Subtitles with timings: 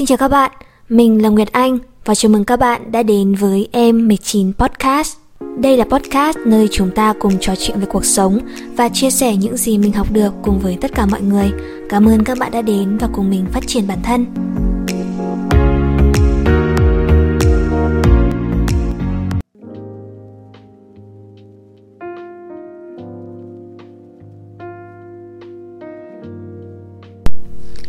[0.00, 0.50] Xin chào các bạn,
[0.88, 5.16] mình là Nguyệt Anh và chào mừng các bạn đã đến với Em 19 Podcast.
[5.58, 8.38] Đây là podcast nơi chúng ta cùng trò chuyện về cuộc sống
[8.76, 11.50] và chia sẻ những gì mình học được cùng với tất cả mọi người.
[11.88, 14.26] Cảm ơn các bạn đã đến và cùng mình phát triển bản thân.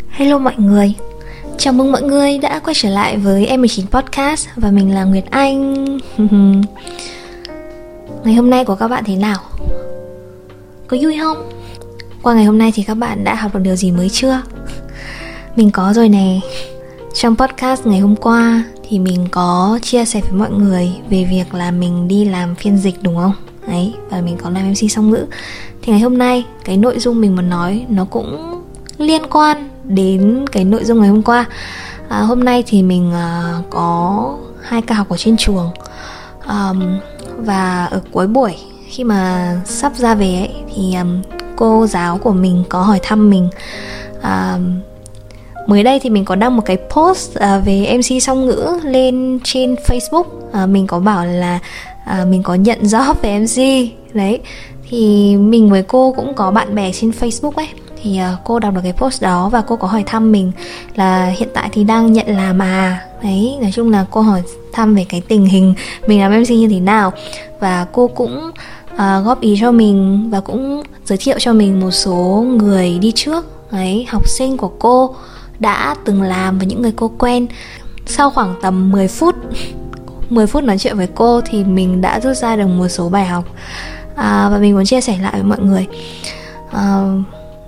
[0.10, 0.96] Hello mọi người,
[1.64, 5.26] Chào mừng mọi người đã quay trở lại với M19 Podcast và mình là Nguyệt
[5.30, 5.86] Anh
[8.24, 9.38] Ngày hôm nay của các bạn thế nào?
[10.88, 11.50] Có vui không?
[12.22, 14.42] Qua ngày hôm nay thì các bạn đã học được điều gì mới chưa?
[15.56, 16.40] Mình có rồi nè
[17.14, 21.54] Trong podcast ngày hôm qua thì mình có chia sẻ với mọi người về việc
[21.54, 23.34] là mình đi làm phiên dịch đúng không?
[23.68, 25.26] Đấy, và mình có làm MC song ngữ
[25.82, 28.62] Thì ngày hôm nay cái nội dung mình muốn nói nó cũng
[28.98, 31.46] liên quan đến cái nội dung ngày hôm qua.
[32.10, 35.70] À, hôm nay thì mình à, có hai ca học ở trên trường.
[36.48, 37.00] Um,
[37.38, 38.56] và ở cuối buổi
[38.88, 41.22] khi mà sắp ra về ấy thì um,
[41.56, 43.50] cô giáo của mình có hỏi thăm mình.
[44.24, 44.80] Um,
[45.68, 49.40] mới đây thì mình có đăng một cái post uh, về mc song ngữ lên
[49.44, 50.26] trên facebook.
[50.64, 51.60] Uh, mình có bảo là
[52.22, 53.58] uh, mình có nhận job về mc
[54.16, 54.40] đấy
[54.90, 57.68] thì mình với cô cũng có bạn bè trên facebook ấy
[58.04, 60.52] thì ờ, cô đọc được cái post đó và cô có hỏi thăm mình
[60.96, 64.42] là hiện tại thì đang nhận làm à đấy nói chung là cô hỏi
[64.74, 65.74] thăm về cái tình hình
[66.08, 67.14] mình làm mc như thế nào.
[67.60, 68.52] Và cô cũng
[68.94, 73.12] uh, góp ý cho mình và cũng giới thiệu cho mình một số người đi
[73.16, 73.72] trước.
[73.72, 75.16] Đấy học sinh của cô
[75.60, 77.48] đã từng làm và những người cô quen.
[78.06, 79.36] Sau khoảng tầm 10 phút
[80.30, 83.26] 10 phút nói chuyện với cô thì mình đã rút ra được một số bài
[83.26, 83.46] học.
[84.16, 85.88] À, và mình muốn chia sẻ lại với mọi người.
[86.72, 87.04] À,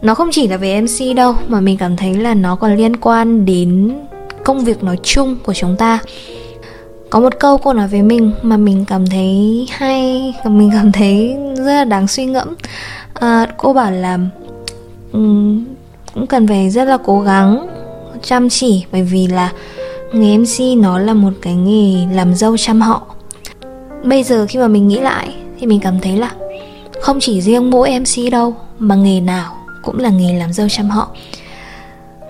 [0.04, 2.96] nó không chỉ là về mc đâu mà mình cảm thấy là nó còn liên
[2.96, 3.94] quan đến
[4.44, 6.00] công việc nói chung của chúng ta.
[7.09, 11.38] Có một câu cô nói với mình mà mình cảm thấy hay mình cảm thấy
[11.56, 12.56] rất là đáng suy ngẫm.
[13.13, 14.19] À, cô bảo là
[15.12, 15.66] um,
[16.13, 17.68] cũng cần phải rất là cố gắng
[18.24, 19.52] chăm chỉ bởi vì là
[20.13, 23.02] nghề mc nó là một cái nghề làm dâu chăm họ.
[24.03, 26.31] Bây giờ khi mà mình nghĩ lại thì mình cảm thấy là
[27.02, 30.89] không chỉ riêng mỗi mc đâu mà nghề nào cũng là nghề làm dâu chăm
[30.89, 31.07] họ.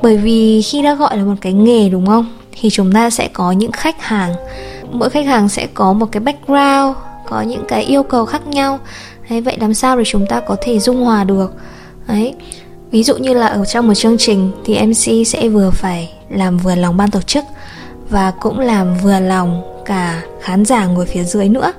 [0.01, 2.25] Bởi vì khi đã gọi là một cái nghề, đúng không?
[2.51, 4.33] Thì chúng ta sẽ có những khách hàng.
[4.91, 6.97] Mỗi khách hàng sẽ có một cái background,
[7.29, 8.79] có những cái yêu cầu khác nhau.
[9.29, 11.53] Đấy, vậy làm sao để chúng ta có thể dung hòa được?
[12.07, 12.35] Đấy,
[12.91, 16.57] ví dụ như là ở trong một chương trình thì mc sẽ vừa phải làm
[16.57, 17.43] vừa lòng ban tổ chức
[18.09, 21.71] và cũng làm vừa lòng cả khán giả ngồi phía dưới nữa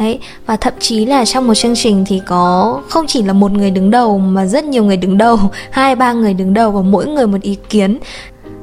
[0.00, 3.52] đấy, và thậm chí là trong một chương trình thì có không chỉ là một
[3.52, 5.38] người đứng đầu mà rất nhiều người đứng đầu,
[5.70, 7.98] hai, ba người đứng đầu và mỗi người một ý kiến.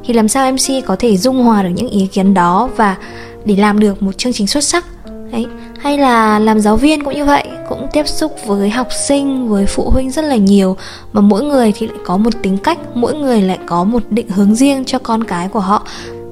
[0.03, 2.97] Thì làm sao mc có thể dung hòa được những ý kiến đó và
[3.45, 4.85] để làm được một chương trình xuất sắc?
[5.31, 5.45] Đấy,
[5.79, 9.65] hay là làm giáo viên cũng như vậy, cũng tiếp xúc với học sinh, với
[9.65, 10.77] phụ huynh rất là nhiều
[11.13, 14.29] mà mỗi người thì lại có một tính cách, mỗi người lại có một định
[14.29, 15.87] hướng riêng cho con cái của họ.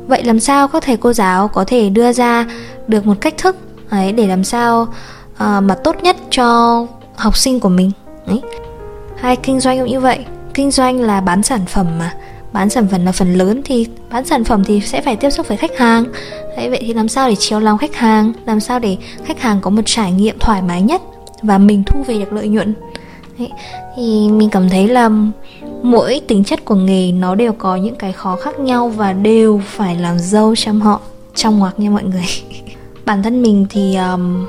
[0.08, 2.46] Vậy làm sao các thầy cô giáo có thể đưa ra
[2.88, 3.56] được một cách thức
[3.92, 4.82] đấy, để làm sao
[5.34, 7.92] uh, mà tốt nhất cho học sinh của mình.
[8.28, 8.42] Đấy.
[9.18, 10.26] hay kinh doanh cũng như vậy.
[10.54, 12.14] Kinh doanh là bán sản phẩm mà.
[12.54, 15.48] Bán sản phẩm là phần lớn thì bán sản phẩm thì sẽ phải tiếp xúc
[15.48, 16.06] với khách hàng.
[16.58, 18.34] Đấy, vậy thì làm sao để chiều lòng khách hàng?
[18.46, 21.02] Làm sao để khách hàng có một trải nghiệm thoải mái nhất
[21.42, 22.74] và mình thu về được lợi nhuận?
[23.40, 23.52] Đấy,
[23.96, 25.10] thì mình cảm thấy là
[25.84, 29.62] mỗi tính chất của nghề nó đều có những cái khó khác nhau và đều
[29.66, 31.02] phải làm dâu chăm họ
[31.36, 32.26] trong ngoặc nha mọi người.
[33.06, 34.46] bản thân mình thì um,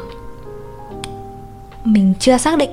[1.84, 2.70] mình chưa xác định.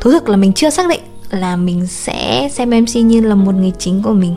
[0.00, 1.00] Thú thực là mình chưa xác định
[1.30, 4.34] là mình sẽ xem mc như là một nghề chính của mình.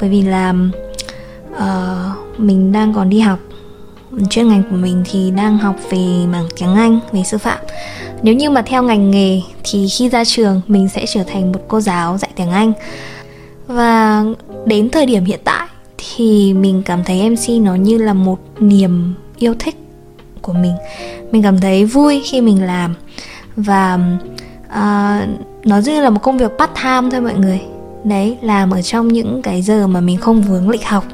[0.00, 0.54] Bởi vì là
[1.50, 3.38] uh, mình đang còn đi học.
[4.30, 7.58] Chuyên ngành của mình thì đang học về mảng tiếng anh về sư phạm.
[8.22, 11.60] Nếu như mà theo ngành nghề thì khi ra trường mình sẽ trở thành một
[11.68, 12.72] cô giáo dạy tiếng anh.
[13.66, 14.24] Và
[14.66, 15.68] đến thời điểm hiện tại
[15.98, 19.76] thì mình cảm thấy mc nó như là một niềm yêu thích
[20.42, 20.74] của mình.
[21.32, 22.94] Mình cảm thấy vui khi mình làm.
[23.56, 23.98] Và
[24.66, 25.28] uh,
[25.64, 27.60] nó như là một công việc part time thôi mọi người.
[28.04, 31.04] Đấy làm ở trong những cái giờ mà mình không vướng lịch học.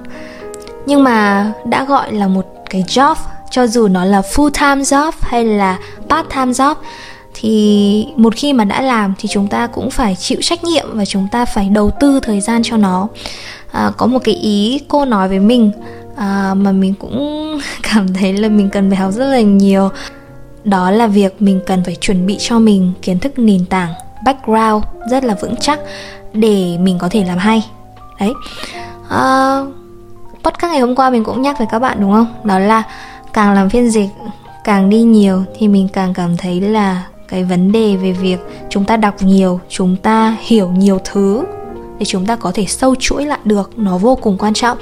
[0.87, 3.15] Nhưng mà đã gọi là một cái job
[3.51, 5.79] cho dù nó là full time job hay là
[6.09, 6.75] part time job
[7.35, 11.05] thì một khi mà đã làm thì chúng ta cũng phải chịu trách nhiệm và
[11.05, 13.09] chúng ta phải đầu tư thời gian cho nó.
[13.73, 15.71] À, có một cái ý cô nói với mình
[16.17, 19.89] à, mà mình cũng cảm thấy là mình cần phải học rất là nhiều.
[20.65, 23.93] Đó là việc mình cần phải chuẩn bị cho mình kiến thức nền tảng
[24.25, 25.81] background rất là vững chắc
[26.33, 27.67] để mình có thể làm hay.
[28.21, 28.33] Đấy.
[29.09, 29.59] À,
[30.45, 32.27] podcast ngày hôm qua mình cũng nhắc với các bạn đúng không?
[32.45, 32.83] Đó là
[33.33, 34.09] càng làm phiên dịch
[34.65, 38.39] càng đi nhiều thì mình càng cảm thấy là cái vấn đề về việc
[38.71, 41.45] chúng ta đọc nhiều chúng ta hiểu nhiều thứ
[41.99, 44.79] để chúng ta có thể sâu chuỗi lại được nó vô cùng quan trọng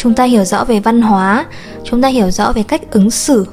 [0.00, 1.46] chúng ta hiểu rõ về văn hóa
[1.84, 3.46] chúng ta hiểu rõ về cách ứng xử.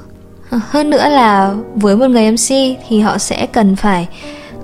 [0.50, 4.08] Hơn nữa là với một người mc thì họ sẽ cần phải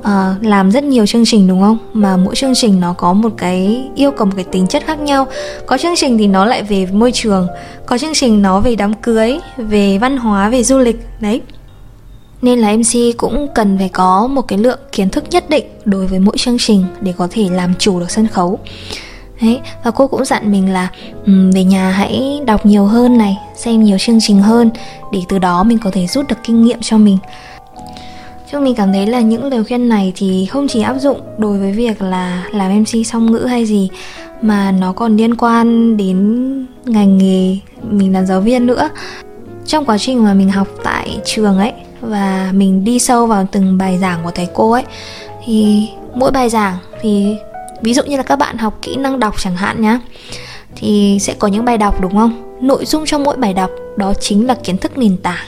[0.00, 0.06] uh,
[0.42, 1.78] làm rất nhiều chương trình đúng không?
[1.92, 5.00] Mà mỗi chương trình nó có một cái yêu cầu một cái tính chất khác
[5.00, 5.26] nhau.
[5.66, 7.48] Có chương trình thì nó lại về môi trường
[7.86, 11.40] có chương trình nó về đám cưới về văn hóa về du lịch đấy.
[12.42, 16.06] Nên là mc cũng cần phải có một cái lượng kiến thức nhất định đối
[16.06, 18.58] với mỗi chương trình để có thể làm chủ được sân khấu.
[19.42, 20.88] Đấy, và cô cũng dặn mình là
[21.26, 24.70] um, về nhà hãy đọc nhiều hơn này, xem nhiều chương trình hơn
[25.12, 27.18] để từ đó mình có thể rút được kinh nghiệm cho mình.
[28.52, 31.58] Chứ mình cảm thấy là những lời khuyên này thì không chỉ áp dụng đối
[31.58, 33.88] với việc là làm MC song ngữ hay gì
[34.42, 36.16] mà nó còn liên quan đến
[36.84, 37.56] ngành nghề
[37.90, 38.88] mình làm giáo viên nữa.
[39.66, 43.78] Trong quá trình mà mình học tại trường ấy và mình đi sâu vào từng
[43.78, 44.84] bài giảng của thầy cô ấy
[45.44, 47.36] thì mỗi bài giảng thì
[47.82, 50.00] ví dụ như là các bạn học kỹ năng đọc chẳng hạn nhá
[50.76, 52.58] thì sẽ có những bài đọc đúng không?
[52.60, 55.46] Nội dung trong mỗi bài đọc đó chính là kiến thức nền tảng.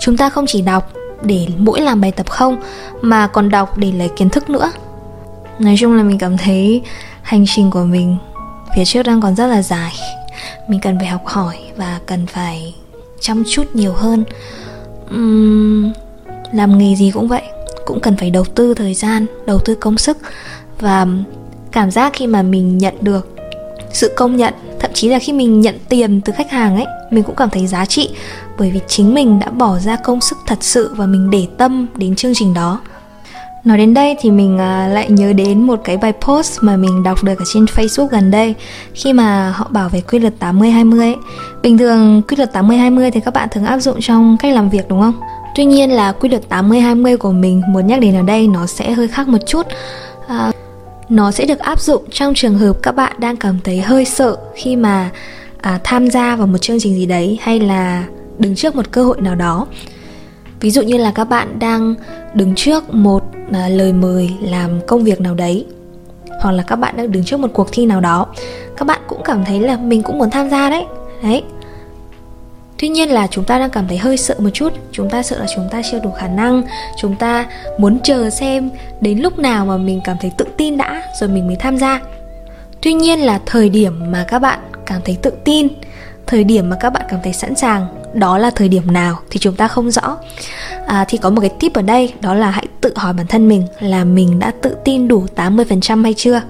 [0.00, 0.92] Chúng ta không chỉ đọc
[1.22, 2.62] để mỗi làm bài tập không
[3.00, 4.72] mà còn đọc để lấy kiến thức nữa.
[5.58, 6.82] Nói chung là mình cảm thấy
[7.22, 8.16] hành trình của mình
[8.76, 9.92] phía trước đang còn rất là dài.
[10.68, 12.74] Mình cần phải học hỏi và cần phải
[13.20, 14.24] chăm chút nhiều hơn.
[15.14, 15.92] Uhm,
[16.52, 17.42] làm nghề gì cũng vậy
[17.86, 20.18] cũng cần phải đầu tư thời gian đầu tư công sức
[20.82, 21.06] và
[21.72, 23.36] cảm giác khi mà mình nhận được
[23.92, 27.24] sự công nhận thậm chí là khi mình nhận tiền từ khách hàng ấy mình
[27.24, 28.10] cũng cảm thấy giá trị
[28.58, 31.86] bởi vì chính mình đã bỏ ra công sức thật sự và mình để tâm
[31.96, 32.80] đến chương trình đó.
[33.64, 37.02] Nói đến đây thì mình à, lại nhớ đến một cái bài post mà mình
[37.02, 38.54] đọc được ở trên Facebook gần đây
[38.94, 41.16] Khi mà họ bảo về quy luật 80-20 ấy.
[41.62, 44.88] Bình thường quy luật 80-20 thì các bạn thường áp dụng trong cách làm việc
[44.88, 45.14] đúng không?
[45.54, 48.92] Tuy nhiên là quy luật 80-20 của mình muốn nhắc đến ở đây nó sẽ
[48.92, 49.66] hơi khác một chút.
[50.28, 50.52] À,
[51.08, 54.36] nó sẽ được áp dụng trong trường hợp các bạn đang cảm thấy hơi sợ
[54.54, 55.10] khi mà
[55.60, 58.04] à, tham gia vào một chương trình gì đấy hay là
[58.38, 59.66] đứng trước một cơ hội nào đó.
[60.60, 61.94] Ví dụ như là các bạn đang
[62.34, 65.66] đứng trước một à, lời mời làm công việc nào đấy
[66.40, 68.26] hoặc là các bạn đang đứng trước một cuộc thi nào đó
[68.76, 70.84] các bạn cũng cảm thấy là mình cũng muốn tham gia đấy.
[71.22, 71.42] Đấy
[72.82, 74.72] tuy nhiên là chúng ta đang cảm thấy hơi sợ một chút.
[74.92, 76.62] Chúng ta sợ là chúng ta chưa đủ khả năng.
[76.98, 77.46] Chúng ta
[77.78, 78.70] muốn chờ xem
[79.00, 82.00] đến lúc nào mà mình cảm thấy tự tin đã rồi mình mới tham gia.
[82.82, 85.68] Tuy nhiên là thời điểm mà các bạn cảm thấy tự tin
[86.26, 89.38] thời điểm mà các bạn cảm thấy sẵn sàng đó là thời điểm nào thì
[89.38, 90.16] chúng ta không rõ.
[90.86, 93.48] À, thì có một cái tip ở đây đó là hãy tự hỏi bản thân
[93.48, 96.42] mình là mình đã tự tin đủ 80% hay chưa?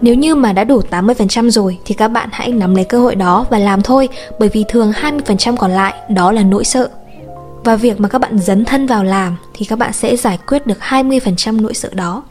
[0.00, 3.14] Nếu như mà đã đủ 80% rồi thì các bạn hãy nắm lấy cơ hội
[3.14, 4.08] đó và làm thôi
[4.38, 6.88] bởi vì thường 20% còn lại đó là nỗi sợ.
[7.64, 10.66] Và việc mà các bạn dấn thân vào làm thì các bạn sẽ giải quyết
[10.66, 12.22] được 20% nỗi sợ đó.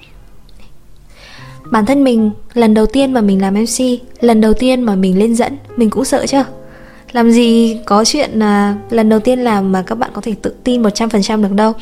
[1.71, 3.85] Bản thân mình lần đầu tiên mà mình làm MC,
[4.19, 6.41] lần đầu tiên mà mình lên dẫn, mình cũng sợ chứ.
[7.11, 10.53] Làm gì có chuyện là lần đầu tiên làm mà các bạn có thể tự
[10.63, 11.73] tin 100% được đâu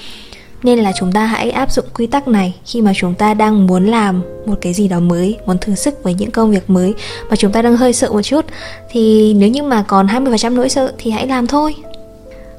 [0.65, 2.53] nên là chúng ta hãy áp dụng quy tắc này.
[2.65, 6.03] Khi mà chúng ta đang muốn làm một cái gì đó mới muốn thử sức
[6.03, 6.93] với những công việc mới
[7.29, 8.45] mà chúng ta đang hơi sợ một chút
[8.89, 11.75] thì nếu như mà còn 20% nỗi sợ thì hãy làm thôi.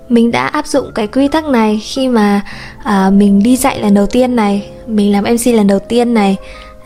[0.08, 2.40] Mình đã áp dụng cái quy tắc này khi mà
[2.82, 6.36] à, mình đi dạy lần đầu tiên này mình làm mc lần đầu tiên này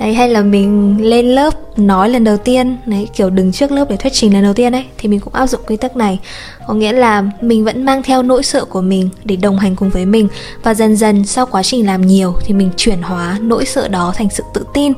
[0.01, 3.91] đấy, hay là mình lên lớp nói lần đầu tiên đấy kiểu đứng trước lớp
[3.91, 6.19] để thuyết trình lần đầu tiên ấy thì mình cũng áp dụng quy tắc này.
[6.67, 9.91] Có nghĩa là mình vẫn mang theo nỗi sợ của mình để đồng hành cùng
[9.91, 10.29] với mình
[10.63, 14.13] và dần dần sau quá trình làm nhiều thì mình chuyển hóa nỗi sợ đó
[14.17, 14.93] thành sự tự tin.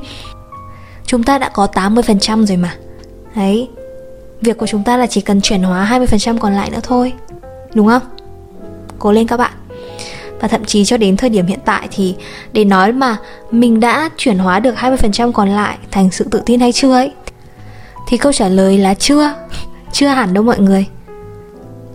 [1.05, 2.75] Chúng ta đã có 80% rồi mà.
[3.35, 3.69] Đấy
[4.41, 7.13] việc của chúng ta là chỉ cần chuyển hóa 20% còn lại nữa thôi
[7.73, 8.01] đúng không?
[8.99, 9.51] Cố lên các bạn
[10.43, 12.15] và thậm chí cho đến thời điểm hiện tại thì
[12.53, 13.17] để nói mà
[13.51, 17.11] mình đã chuyển hóa được 20% còn lại thành sự tự tin hay chưa ấy?
[18.07, 19.33] Thì câu trả lời là chưa
[19.91, 20.85] chưa hẳn đâu mọi người.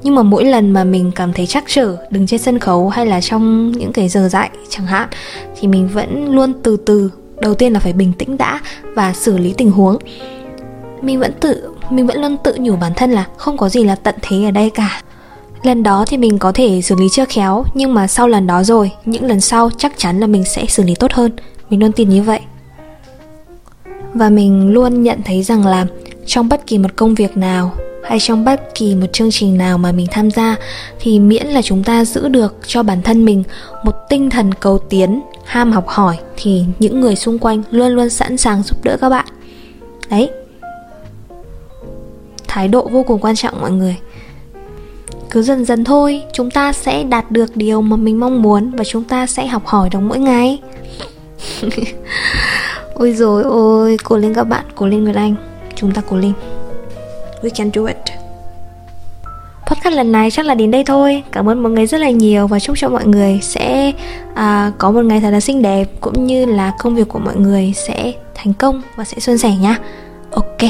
[0.02, 3.06] Nhưng mà mỗi lần mà mình cảm thấy chắc trở đứng trên sân khấu hay
[3.06, 5.08] là trong những cái giờ dạy chẳng hạn,
[5.60, 8.60] thì mình vẫn luôn từ từ, đầu tiên là phải bình tĩnh đã
[8.94, 9.98] và xử lý tình huống.
[11.02, 13.94] Mình vẫn tự, mình vẫn luôn tự nhủ bản thân là không có gì là
[13.94, 15.02] tận thế ở đây cả
[15.62, 18.62] lần đó thì mình có thể xử lý chưa khéo, nhưng mà sau lần đó
[18.62, 21.32] rồi, những lần sau chắc chắn là mình sẽ xử lý tốt hơn.
[21.70, 22.40] Mình luôn tin như vậy.
[24.14, 25.86] Và mình luôn nhận thấy rằng là
[26.26, 27.72] trong bất kỳ một công việc nào
[28.04, 30.56] hay trong bất kỳ một chương trình nào mà mình tham gia
[31.00, 33.42] thì miễn là chúng ta giữ được cho bản thân mình
[33.84, 38.10] một tinh thần cầu tiến, ham học hỏi thì những người xung quanh luôn luôn
[38.10, 39.26] sẵn sàng giúp đỡ các bạn.
[40.10, 40.30] Đấy.
[42.48, 43.96] Thái độ vô cùng quan trọng mọi người
[45.30, 48.84] cứ dần dần thôi chúng ta sẽ đạt được điều mà mình mong muốn và
[48.84, 50.60] chúng ta sẽ học hỏi được mỗi ngày.
[52.94, 55.34] Ôi rồi ôi cố lên các bạn cố lên người anh.
[55.74, 56.32] Chúng ta cố lên.
[57.42, 57.96] We can do it.
[59.66, 61.22] Podcast lần này chắc là đến đây thôi.
[61.32, 63.92] Cảm ơn mọi người rất là nhiều và chúc cho mọi người sẽ
[64.34, 67.36] à, có một ngày thật là xinh đẹp cũng như là công việc của mọi
[67.36, 69.78] người sẽ thành công và sẽ suôn sẻ nhá.
[70.30, 70.60] Ok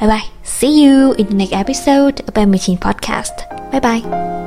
[0.00, 0.24] bye bye.
[0.44, 4.45] See you in the next episode of M19 podcast bye bye